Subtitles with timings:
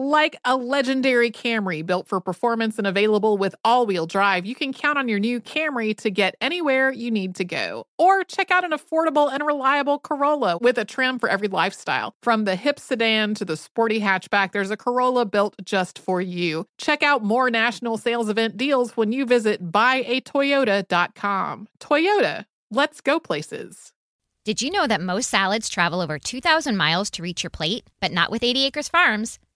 [0.00, 4.72] Like a legendary Camry built for performance and available with all wheel drive, you can
[4.72, 7.84] count on your new Camry to get anywhere you need to go.
[7.98, 12.14] Or check out an affordable and reliable Corolla with a trim for every lifestyle.
[12.22, 16.66] From the hip sedan to the sporty hatchback, there's a Corolla built just for you.
[16.78, 21.66] Check out more national sales event deals when you visit buyatoyota.com.
[21.80, 23.92] Toyota, let's go places.
[24.44, 27.82] Did you know that most salads travel over 2,000 miles to reach your plate?
[28.00, 29.40] But not with 80 Acres Farms.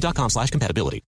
[0.00, 1.02] dexcom.com slash compatibility.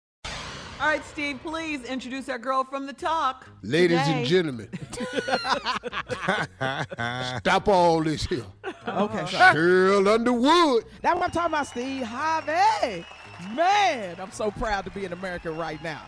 [0.79, 3.49] All right, Steve, please introduce our girl from the talk.
[3.63, 4.19] Ladies today.
[4.19, 4.69] and gentlemen,
[7.39, 8.45] stop all this here.
[8.87, 9.21] Okay.
[9.21, 10.85] Sheryl Underwood.
[11.01, 13.07] That's what I'm talking about, Steve Harvey.
[13.55, 16.03] Man, I'm so proud to be an American right now.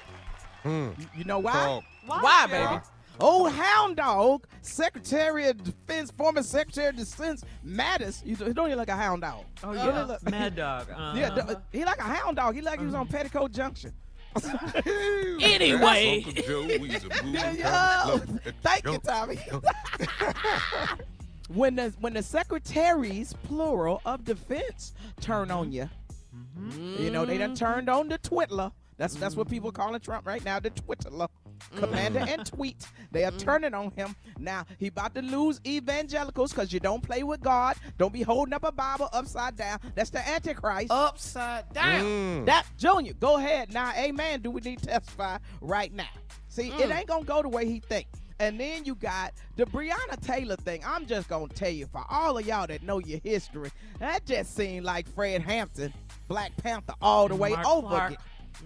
[0.63, 0.91] Hmm.
[0.99, 1.81] You, you know why?
[2.07, 2.23] Talk.
[2.23, 2.83] Why, baby?
[3.21, 8.25] Old hound dog, Secretary of Defense, former Secretary of Defense, Mattis.
[8.25, 9.45] You don't he look like a hound dog?
[9.65, 10.03] Oh, Don't yeah.
[10.03, 10.89] he look- Mad Dog.
[10.99, 11.13] Uh-huh.
[11.17, 12.55] Yeah, he like a hound dog.
[12.55, 13.93] He like he was on Petticoat Junction.
[15.41, 16.25] Anyway.
[16.27, 18.41] Uncle Joe, we's a movie Yeah, coming.
[18.63, 19.39] Thank you, Tommy.
[21.49, 25.89] when the when the secretaries plural of defense turn on you,
[26.99, 28.71] you know they done turned on the Twitler.
[28.97, 31.29] That's that's what people calling Trump right now, the Twitler.
[31.77, 32.29] Commander mm.
[32.29, 32.87] and tweet.
[33.11, 33.39] They are mm.
[33.39, 34.15] turning on him.
[34.39, 37.77] Now he about to lose evangelicals because you don't play with God.
[37.99, 39.79] Don't be holding up a Bible upside down.
[39.95, 40.91] That's the Antichrist.
[40.91, 42.05] Upside down.
[42.05, 42.47] Mm.
[42.47, 43.93] That Junior, go ahead now.
[43.97, 44.41] Amen.
[44.41, 46.05] Do we need to testify right now?
[46.49, 46.97] See, it mm.
[46.97, 48.07] ain't gonna go the way he think.
[48.41, 50.83] And then you got the Breonna Taylor thing.
[50.87, 54.55] I'm just gonna tell you for all of y'all that know your history, that just
[54.55, 55.93] seemed like Fred Hampton,
[56.29, 58.11] Black Panther, all the way Mark over Clark.
[58.13, 58.23] again.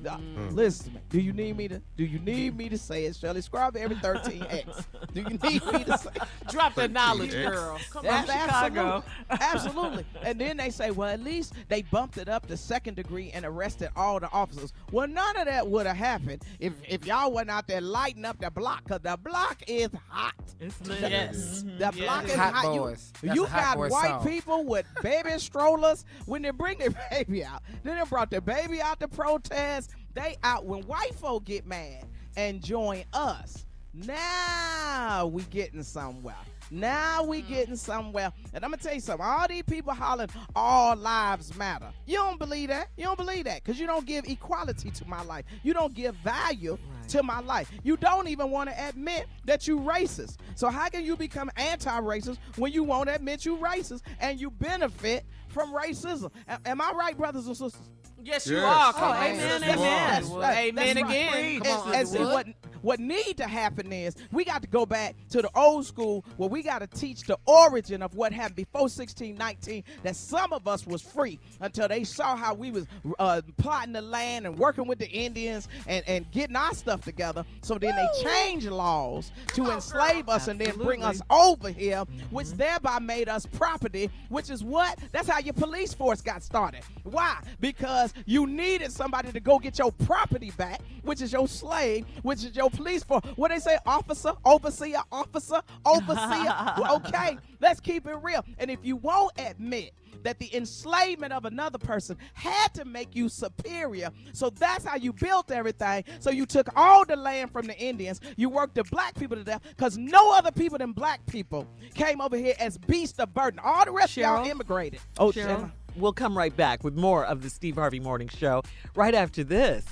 [0.06, 0.19] Uh,
[0.50, 1.00] Listen, to me.
[1.10, 1.80] do you need me to?
[1.97, 3.41] Do you need me to say it, Shirley?
[3.41, 4.84] Scribe every 13x.
[5.12, 5.42] Do you need
[5.72, 6.10] me to say?
[6.50, 7.78] Drop that knowledge, girl.
[7.91, 9.04] Come on, Chicago.
[9.31, 9.42] Absolutely.
[9.42, 10.06] absolutely.
[10.22, 13.44] And then they say, well, at least they bumped it up to second degree and
[13.44, 14.72] arrested all the officers.
[14.91, 18.38] Well, none of that would have happened if, if y'all wasn't out there lighting up
[18.41, 20.34] the block, because the block is hot.
[20.60, 21.00] It's lit.
[21.00, 21.62] Yes.
[21.62, 22.75] The Yeah, block is Hot hot.
[22.75, 23.12] You- boys.
[23.22, 24.26] You, That's a hot got white song.
[24.26, 27.62] people with baby strollers when they bring their baby out.
[27.82, 29.81] Then they brought their baby out to protest.
[30.14, 32.06] They out when white folk get mad
[32.37, 33.67] and join us.
[33.94, 36.37] Now we getting somewhere.
[36.70, 37.49] Now we mm.
[37.49, 38.32] getting somewhere.
[38.55, 39.25] And I'm gonna tell you something.
[39.25, 41.91] All these people hollering, all lives matter.
[42.06, 42.88] You don't believe that.
[42.97, 45.44] You don't believe that because you don't give equality to my life.
[45.62, 47.70] You don't give value to my life.
[47.82, 50.38] You don't even want to admit that you racist.
[50.55, 55.26] So how can you become anti-racist when you won't admit you racist and you benefit
[55.49, 56.31] from racism?
[56.65, 57.91] Am I right, brothers and sisters?
[58.24, 58.64] Yes, you Yes.
[58.64, 58.88] are.
[58.90, 59.16] Oh, Come on.
[59.22, 60.22] amen, That's amen.
[60.22, 60.24] right.
[60.30, 61.04] Well, amen right.
[61.10, 61.34] again.
[61.56, 62.46] And, Come on, and see Underwood.
[62.46, 62.46] what
[62.82, 66.48] what need to happen is we got to go back to the old school where
[66.48, 70.84] we got to teach the origin of what happened before 1619 that some of us
[70.84, 72.86] was free until they saw how we was
[73.20, 77.44] uh, plotting the land and working with the Indians and, and getting our stuff together
[77.62, 82.48] so then they changed laws to enslave us and then bring us over here which
[82.50, 87.36] thereby made us property which is what that's how your police force got started why
[87.60, 92.44] because you needed somebody to go get your property back which is your slave which
[92.44, 96.55] is your police force what they say officer overseer officer overseer
[96.91, 99.93] okay let's keep it real and if you won't admit
[100.23, 104.11] that the enslavement of another person had to make you superior.
[104.32, 106.05] So that's how you built everything.
[106.20, 109.44] So you took all the land from the Indians, you worked the black people to
[109.44, 113.61] death, because no other people than black people came over here as beasts of burden.
[113.62, 115.00] All the rest of y'all immigrated.
[115.19, 115.73] Oh, Sheryl, Sheryl.
[115.97, 118.62] We'll come right back with more of the Steve Harvey Morning Show
[118.94, 119.85] right after this.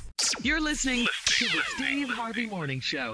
[0.42, 3.12] You're listening to the Steve Harvey Morning Show.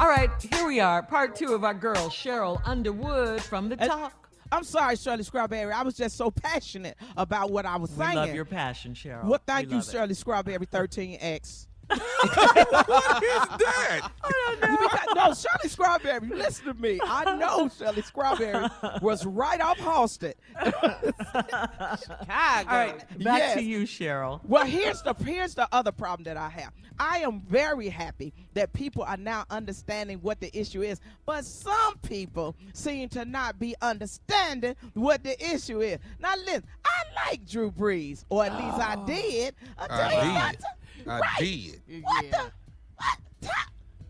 [0.00, 3.90] All right, here we are, part two of our girl Sheryl Underwood from the And-
[3.90, 4.12] talk.
[4.50, 5.70] I'm sorry, Shirley Strawberry.
[5.72, 8.16] I was just so passionate about what I was We saying.
[8.16, 9.24] love your passion, Sheryl.
[9.24, 9.92] Well, We thank you, love it.
[9.92, 11.66] Shirley Strawberry 13X.
[12.86, 14.10] what is that?
[14.60, 16.98] Because- no, Shirley Strawberry, listen to me.
[17.02, 18.68] I know Shirley Strawberry
[19.00, 20.34] was right off Halsted.
[20.64, 20.72] All
[22.28, 23.54] right, back Yes.
[23.54, 24.40] to you, Sheryl.
[24.44, 26.72] Well, here's the here's the other problem that I have.
[27.00, 31.96] I am very happy that people are now understanding what the issue is, but some
[31.98, 35.98] people seem to not be understanding what the issue is.
[36.18, 39.54] Now, listen, I like Drew Brees, or at least I oh, did.
[39.78, 40.66] Until he I got to-
[41.06, 41.30] I right.
[41.38, 41.82] did.
[42.02, 42.52] What the?
[42.96, 43.48] What the?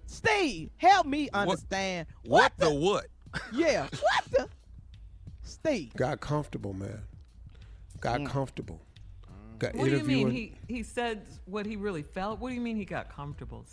[0.07, 2.07] Steve, help me understand.
[2.25, 3.07] What the what?
[3.53, 4.49] Yeah, what the?
[5.43, 5.95] Steve.
[5.95, 7.03] Got comfortable, man.
[8.01, 8.27] Got mm.
[8.27, 8.81] comfortable.
[9.23, 9.59] Mm.
[9.59, 12.41] Got What do you mean he he said what he really felt?
[12.41, 13.65] What do you mean he got comfortable?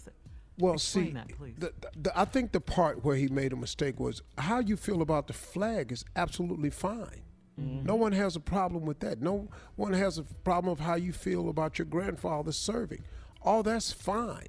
[0.57, 1.55] Well, Explain see, that, please.
[1.57, 5.01] The, the, I think the part where he made a mistake was how you feel
[5.01, 7.24] about the flag is absolutely fine.
[7.59, 7.85] Mm-hmm.
[7.85, 9.21] No one has a problem with that.
[9.21, 13.03] No one has a problem of how you feel about your grandfather serving.
[13.41, 14.47] All that's fine.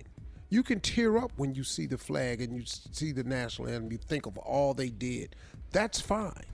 [0.48, 3.92] You can tear up when you see the flag and you see the national anthem.
[3.92, 5.34] You think of all they did.
[5.72, 6.44] That's fine.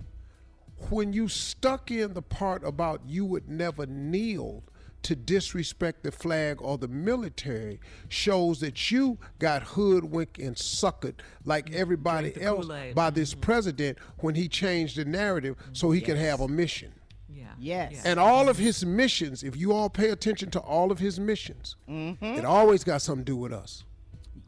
[0.90, 4.64] When you stuck in the part about you would never kneel
[5.02, 11.14] to disrespect the flag or the military shows that you got hoodwinked and suckered
[11.44, 11.80] like mm-hmm.
[11.80, 12.94] everybody else Kool-Aid.
[12.94, 13.40] by this mm-hmm.
[13.40, 16.92] president when he changed the narrative so he could have a mission.
[17.28, 17.88] Yeah.
[17.90, 18.04] Yes.
[18.04, 21.76] And all of his missions, if you all pay attention to all of his missions,
[21.88, 22.24] Mm-hmm.
[22.24, 23.84] it always got something to do with us.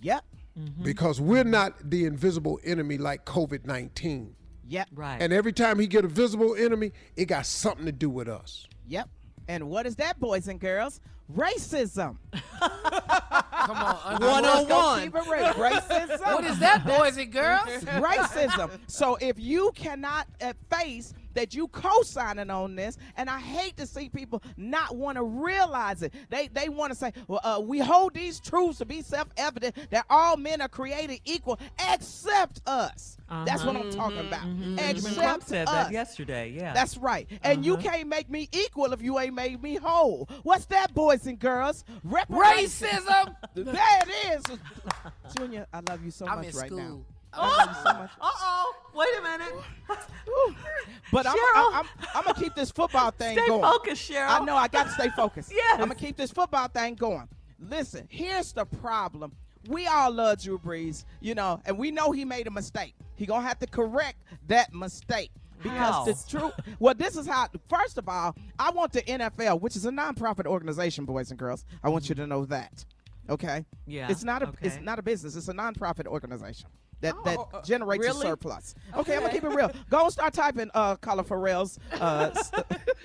[0.01, 0.25] Yep.
[0.59, 0.83] Mm-hmm.
[0.83, 4.35] Because we're not the invisible enemy like COVID 19.
[4.67, 4.89] Yep.
[4.95, 5.19] Right.
[5.21, 8.67] And every time he get a visible enemy, it got something to do with us.
[8.89, 9.09] Yep.
[9.49, 11.01] And what is that, boys and girls?
[11.35, 12.17] Racism.
[12.61, 14.43] Come on, Underwood.
[14.43, 15.03] Let's go 101.
[15.05, 15.53] keep it real.
[15.55, 16.35] Racism.
[16.35, 17.69] What is that, boys and girls?
[17.85, 18.71] Racism.
[18.87, 23.87] So if you cannot uh, face that you co-signing on this, and I hate to
[23.87, 26.13] see people not want to realize it.
[26.31, 30.07] They they want to say, well, uh, we hold these truths to be self-evident that
[30.11, 31.59] all men are created equal
[31.93, 33.17] except us.
[33.45, 34.29] That's what I'm talking uh-huh.
[34.29, 34.47] about.
[34.47, 34.77] Mm-hmm.
[34.77, 35.75] Benjamin Except Trump said us.
[35.75, 36.51] that yesterday.
[36.51, 36.73] Yeah.
[36.73, 37.29] That's right.
[37.43, 37.91] And you uh-huh.
[37.91, 40.29] can't make me equal if you ain't made me whole.
[40.43, 41.85] What's that, boys and girls?
[42.07, 43.35] Racism.
[43.55, 44.59] There it is.
[45.37, 46.79] Junior, I love you so I'm much in right school.
[46.79, 47.01] now.
[47.37, 48.11] You so much.
[48.21, 48.75] Uh oh.
[48.95, 49.55] Wait a minute.
[51.13, 51.75] But I'm, Sheryl.
[51.75, 53.63] I'm, I'm, gonna keep this football thing Stay going.
[53.63, 54.29] Stay focused, Sheryl.
[54.29, 55.53] I know I got to stay focused.
[55.55, 55.75] Yes.
[55.75, 57.29] I'm gonna keep this football thing going.
[57.61, 59.33] Listen, here's the problem.
[59.69, 62.95] We all love Drew Brees, you know, and we know he made a mistake.
[63.15, 64.19] He gonna have to correct
[64.49, 65.31] that mistake.
[65.63, 67.47] Because the truth, well, this is how.
[67.69, 71.65] First of all, I want the NFL, which is a nonprofit organization, boys and girls.
[71.83, 72.85] I want you to know that.
[73.31, 73.65] Okay.
[73.87, 74.53] Yeah, It's not a.
[74.61, 75.37] It's not a business.
[75.37, 76.69] It's a nonprofit organization
[77.05, 78.27] that Oh, that uh, generates really?
[78.27, 78.75] a surplus.
[78.97, 79.71] Okay, I'm gonna keep it real.
[79.91, 81.79] Go and start typing, uh, Colin Farrell's.
[81.93, 82.51] Uh, s-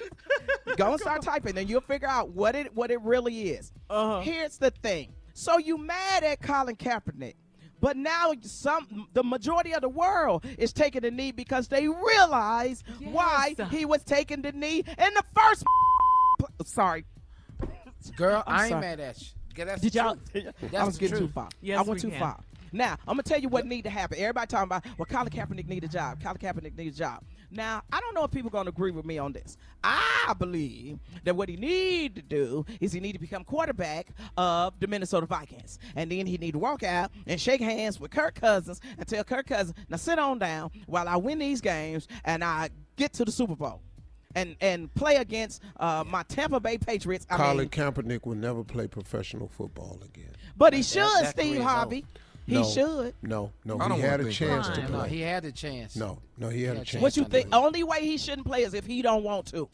[0.77, 3.71] go and start typing, and you'll figure out what it what it really is.
[3.89, 4.21] Uh-huh.
[4.21, 5.13] Here's the thing.
[5.33, 7.35] So you mad at Colin Kaepernick,
[7.79, 12.83] but now some the majority of the world is taking the knee because they realize
[13.03, 15.63] why he was taking the knee in the first.
[16.65, 17.05] Sorry,
[18.15, 18.81] Girl, I'm I ain't sorry.
[18.81, 19.27] mad at you.
[19.65, 20.15] That's did the y'all?
[20.31, 20.47] truth.
[20.63, 21.49] I That's was the getting too far.
[21.61, 22.19] Yes, I went too can.
[22.19, 22.39] far.
[22.71, 24.17] Now I'm gonna tell you what need to happen.
[24.19, 26.21] Everybody talking about well, Colin Kaepernick need a job.
[26.21, 27.23] Colin Kaepernick need a job.
[27.51, 29.57] Now I don't know if people gonna agree with me on this.
[29.83, 34.07] I believe that what he need to do is he need to become quarterback
[34.37, 38.11] of the Minnesota Vikings, and then he need to walk out and shake hands with
[38.11, 42.07] Kirk Cousins and tell Kirk Cousins, now sit on down while I win these games
[42.25, 43.81] and I get to the Super Bowl.
[44.35, 47.25] and and play against uh, my Tampa Bay Patriots.
[47.31, 50.33] I Colin mean, Kaepernick will never play professional football again.
[50.55, 52.05] but he should, that Steve career's Harvey.
[52.49, 53.13] He no, should.
[53.21, 54.89] No, no, I he don't had a think chance about to that.
[54.91, 55.09] No, play.
[55.09, 55.95] he had a chance.
[55.95, 57.01] No, no, he had a had a chance.
[57.03, 57.49] What you think?
[57.51, 57.59] play.
[57.59, 59.69] Only way he shouldn't play is if he don't want to.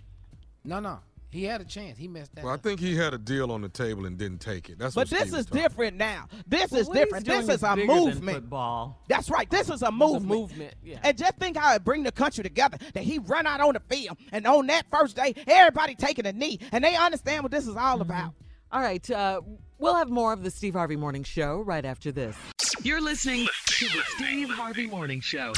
[0.66, 1.00] No, no.
[1.32, 1.98] He had a chance.
[1.98, 4.40] He messed that Well, I think he had a deal on the table and didn't
[4.40, 4.80] take it.
[4.80, 6.28] That's But what this Steve is different now.
[6.48, 7.26] This Well, is different.
[7.26, 8.38] This is a bigger than movement.
[8.38, 9.02] Football.
[9.10, 9.50] That's right.
[9.50, 10.26] This is a It's a movement.
[10.26, 11.00] movement, yeah.
[11.04, 12.78] And just think how it bring the country together.
[12.94, 16.32] That he run out on the field, and on that first day, everybody taking a
[16.32, 18.34] knee, and they understand what this is all about.
[18.72, 19.42] All right, uh,
[19.78, 22.36] we'll have more of the Steve Harvey Morning Show right after this.
[22.84, 25.54] You're listening to the Steve Harvey Morning Show.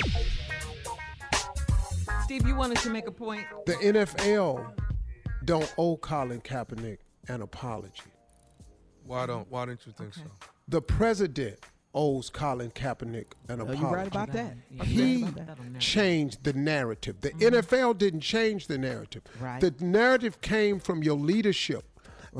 [2.23, 3.45] Steve, you wanted to make a point.
[3.65, 4.73] The NFL
[5.45, 8.03] don't owe Colin Kaepernick an apology.
[9.05, 10.23] Why don't Why don't you think so?
[10.67, 11.59] The president
[11.93, 13.81] owes Colin Kaepernick an apology.
[13.81, 14.55] you right about that?
[14.69, 15.79] Yeah, He right about that.
[15.79, 17.21] changed the narrative.
[17.21, 17.55] The mm-hmm.
[17.55, 19.23] NFL didn't change the narrative.
[19.39, 19.61] Right.
[19.61, 21.85] The narrative came from your leadership.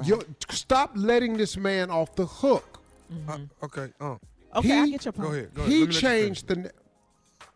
[0.05, 2.79] Your, stop letting this man off the hook.
[3.27, 3.93] Uh, okay.
[3.99, 4.15] Uh,
[4.55, 5.27] Okay, he, I get your point.
[5.29, 5.53] go ahead.
[5.53, 5.71] Go ahead.
[5.71, 6.71] He Let me let you changed the.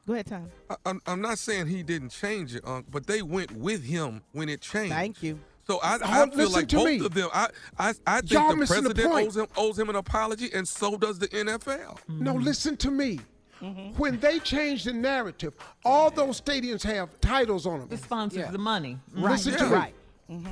[0.06, 0.50] Go ahead, Tom.
[0.70, 4.22] I, I'm, I'm not saying he didn't change it, Unc, but they went with him
[4.34, 4.94] when it changed.
[4.94, 5.40] Thank you.
[5.66, 7.00] So I, I feel like to both me.
[7.06, 7.30] of them.
[7.34, 7.48] I,
[7.80, 10.68] I, I think Y'all the missing the president owes him owes him an apology, and
[10.68, 11.98] so does the NFL.
[12.10, 13.20] No, listen to me.
[13.62, 13.98] Mm-hmm.
[14.00, 15.54] When they changed the narrative,
[15.86, 17.88] all those stadiums have titles on them.
[17.90, 19.00] The sponsors, the money.
[19.14, 19.70] Listen to Yeah.
[19.70, 19.76] me.
[19.76, 19.96] Right.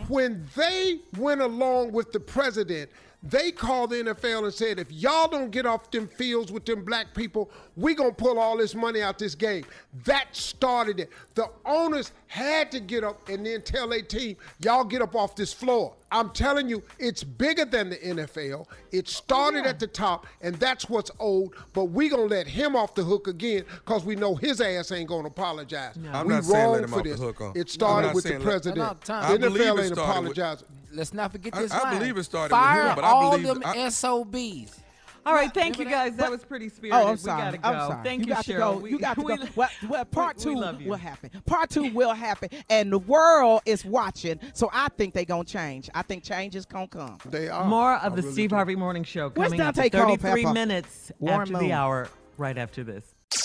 [0.09, 2.89] When they went along with the president,
[3.21, 6.85] they called the NFL and said, if y'all don't get off them fields with them
[6.85, 9.65] black people, we gonna pull all this money out this game.
[10.05, 11.09] That started it.
[11.35, 15.35] The owners had to get up and then tell their team, y'all get up off
[15.35, 15.93] this floor.
[16.11, 18.65] I'm telling you, it's bigger than the NFL.
[18.91, 21.53] It started at the top, and that's what's old.
[21.73, 25.09] But we gonna let him off the hook again because we know his ass ain't
[25.09, 25.97] gonna apologize.
[26.13, 27.19] I'm we not saying wrong let him for off the this.
[27.19, 27.51] hook, huh?
[27.53, 28.77] It started with the saying let- president.
[28.77, 29.31] No, no, Tom.
[29.41, 29.99] The NFL ain't started with-
[30.37, 30.67] apologizing.
[30.91, 31.99] Let's not forget this I line.
[31.99, 34.79] believe it started with Fire him, but I all believe- them I- SOBs.
[35.25, 36.15] All right, thank you guys.
[36.15, 37.05] That was pretty spirited.
[37.05, 37.09] Oh.
[37.11, 37.51] I'm sorry.
[37.51, 37.69] We gotta go.
[37.69, 38.03] I'm sorry.
[38.03, 38.77] Thank you you, got to go.
[38.77, 39.43] We- you got to we go.
[39.43, 41.29] lo- Well, well, part we- we two will happen.
[41.45, 44.39] Part two will happen, and the world is watching.
[44.53, 45.89] So I think they're gonna change.
[45.93, 47.17] I think change is gonna come.
[47.25, 47.65] They are.
[47.65, 48.55] More I of the really Steve do.
[48.55, 50.53] Harvey Morning Show Where's coming up Daunte in 33 Culpepper?
[50.53, 51.63] minutes Warren after Moon.
[51.63, 53.03] the hour, right after this.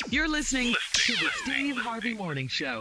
[0.08, 2.80] You're listening to the Steve Harvey Morning Show.